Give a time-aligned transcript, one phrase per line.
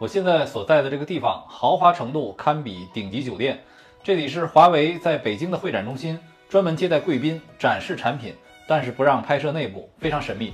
[0.00, 3.62] 我现在所在的这个地方豪华程度堪比顶级酒店。
[4.02, 8.34] 这里是华为在北京的会展中心，专门接待贵宾、展示产品，
[8.66, 10.52] 但是不让拍摄内部，非常神秘。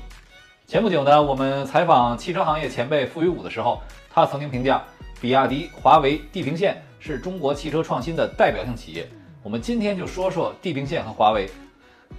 [0.66, 3.80] 前不久呢，我们采访汽车行业前辈傅宇武的时候，
[4.11, 4.84] 他曾经评价
[5.22, 9.09] 比亚迪、华为、地平线是中国汽车创新的代表性企业。
[9.43, 11.49] 我们今天就说说地平线和华为。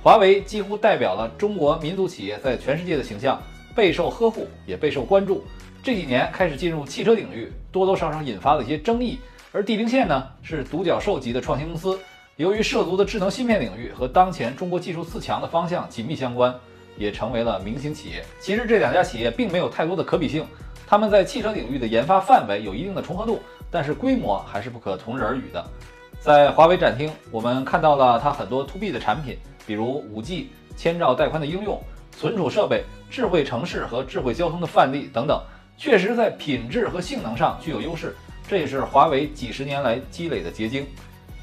[0.02, 3.40] 华为几乎代表了中国民族企业在全世界的形象，
[3.76, 5.46] 备受呵护，也备受关注。
[5.84, 9.19] 这几年开始进入汽车领域，多多少少引发了一些争议。
[9.51, 12.00] 而地平线呢，是独角兽级的创新公司，
[12.37, 16.54] 由于涉足的智能芯片领域和当前中国技术四强的方向紧密相关。
[16.97, 18.23] 也成为了明星企业。
[18.39, 20.46] 其实这两家企业并没有太多的可比性，
[20.86, 25.65] 他们在汽车领域的研发范围有一定的重合度，但是规模还是不可同日而语的。
[26.20, 35.42] 在华为展厅，我们看到了它很多 To B 的产品，比如 5G、千兆带宽的应用、存储设备、智慧城市和智慧交通的范例等等，
[35.81, 38.16] 确实在品质和性能上具有优势，
[38.48, 40.86] 这也是华为几十年来积累的结晶。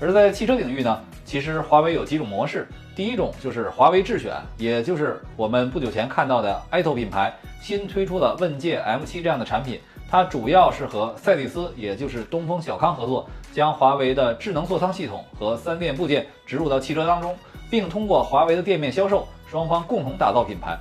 [0.01, 2.65] 而在汽车领域呢，其实华为有几种模式。
[2.95, 17.37] 第一种就是华为智选，也就是我们不久前看到的 i t o 品牌新推出的问界 M7 这样的产品，它主要是和赛力斯，也就是东风小康合作，将华为的智能座舱系统和三电部件植入到汽车当中，
[17.69, 20.79] 并通过华为的店面销售，双方共同打造品牌。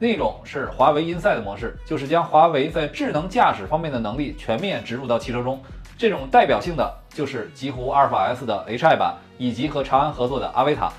[0.00, 5.60] 另一种是华为 Inside 模式，就是将华为在智能驾驶方面的能力全面植入到汽车中。
[5.98, 10.90] 这种代表性的就是极狐阿尔法 S 的 Hi 版，以及和长安合作的阿维塔。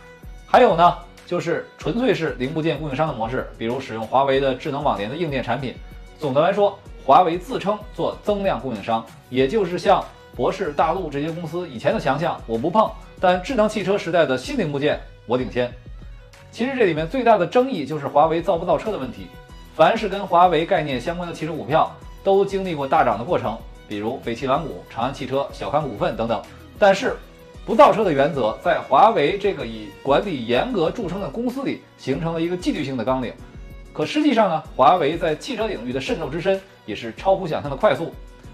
[0.46, 5.74] 还有呢，就是纯粹是零部件供应商的模式，比如使用华为的智能网联的硬件产品。
[6.20, 10.06] 总的来说，华为自称做增量供应商，也就是像
[10.36, 12.88] 博世、大陆这些公司以前的强项我不碰，
[13.20, 15.74] 但智能汽车时代的新零部件我领先。
[16.52, 19.28] 其实这里面最大的争议就是华为造不造车的问题。
[19.76, 21.92] 凡是跟华为概念相关的汽车股票
[22.24, 26.42] 都经历过大涨的过程，比如北汽蓝谷、长安汽车、小康股份等等，
[26.78, 27.16] 但是。
[27.64, 33.32] 不造车的原则，在华为这个以管理严格著称的公司里，形成了一个纪律性的纲领。
[33.94, 38.12] 可实际上呢，华为在汽车领域的渗透之深，也是超乎想象的快速。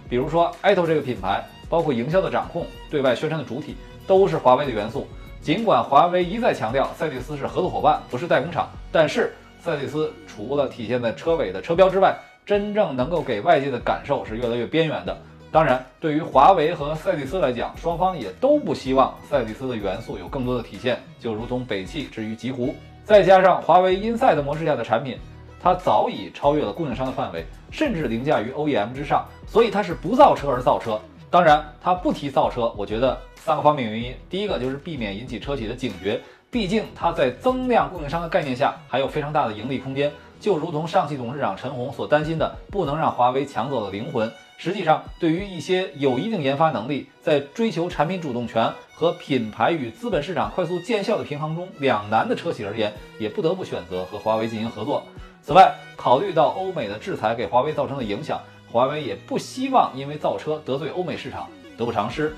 [0.09, 5.07] 比如说，i t o 这个品牌，包括营销的掌控、对外宣传的主体，都是华为的元素。
[5.41, 15.17] 尽管华为一再强调赛力斯是合作伙伴，不是代工厂，但是赛力斯除了体现在车尾的车标之外，真正能够给外界的感受是越来越边缘的。
[15.49, 22.75] 当然，对于华为和赛力斯来讲，双方也都不希望赛力斯的元素有更多的体现，就如同北汽之于极狐。
[23.05, 25.17] 再加上华为 Inside 模式下的产品，
[25.61, 30.99] 它早已超越了供应商的范围，甚至凌驾于 OEM 之上，所以它是不造车而造车。
[31.29, 44.31] 当然，他不提造车，我觉得三个方面原因：第一个就是避免引起车企的警觉，毕竟它在增量供应商的概念下还有非常大的盈利空间，就如同上汽董事长陈红所担心的，不能让华为抢走了灵魂。
[44.57, 55.03] 实际上，对于一些有一定研发能力，在追求产品主动权和品牌与资本市场快速见效的平衡中两难的车企而言，也不得不选择和华为进行合作。
[55.43, 58.41] 此外，考虑到欧美的制裁给华为造成的影响，
[58.77, 62.35] 华为也不希望因为造车得罪欧美市场，得不偿失。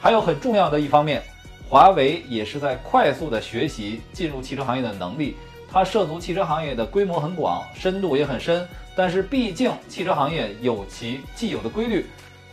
[0.00, 1.20] 还有很重要的一方面，
[1.68, 5.34] 华为也是在快速的学习进入汽车行业的能力。
[5.68, 8.64] 它涉足汽车行业的规模很广，深度也很深。
[8.94, 12.06] 但是毕竟汽车行业有其既有的规律，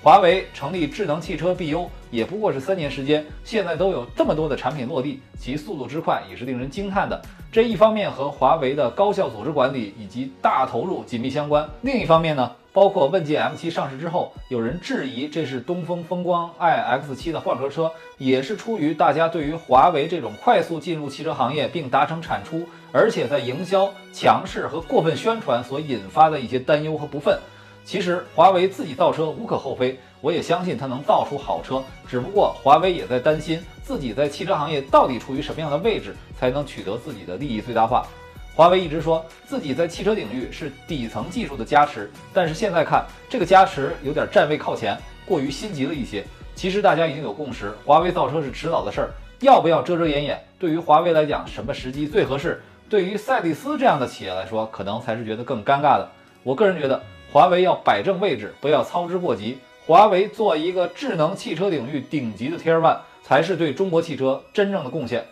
[0.07, 7.21] 华为成立智能汽车 BU 也不过是三年时间，现在都有这么多的产品落地，其速度之快也是令人惊叹的。
[7.51, 22.65] 这一方面和华为的高效组织管理以及大投入紧密相关，另一方面呢，包括问界 M7 上市之后，有人质疑这是东风风光 iX7 的换壳车，也是出于大家对于华为这种快速进入汽车行业并达成产出。
[22.93, 27.37] 而且在营销强势和过分宣传所引发的一些担忧和不忿，
[27.87, 31.81] 其实华为自己造车无可厚非，我也相信它能造出好车。
[32.05, 38.05] 只不过华为也在担心自己在汽车行业到底处于什么样的位置，才能取得自己的利益最大化。
[38.53, 46.25] 华为一直说自己在汽车领域是底层技术的加持，但是现在看这个加持有点站位靠前，过于心急了一些。
[46.55, 50.37] 其实大家已经有共识，华为造车是迟早的事儿，要不要遮遮掩掩？
[50.59, 52.61] 对于华为来讲，什么时机最合适？
[52.89, 56.05] 对于赛力斯这样的企业来说，可能才是觉得更尴尬的。
[56.43, 57.01] 我个人觉得，
[57.31, 59.57] 华为要摆正位置，不要操之过急。
[59.85, 65.25] 华为做一个智能汽车领域顶级的 Tier One，才是对中国汽车真正的贡献。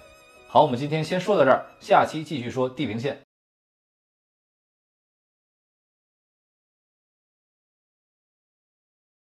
[0.47, 3.24] 好，我们今天先说到这儿，下期继续说地平线。